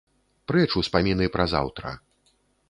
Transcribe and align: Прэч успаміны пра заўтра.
Прэч 0.51 0.69
успаміны 0.81 1.27
пра 1.37 1.45
заўтра. 1.53 1.93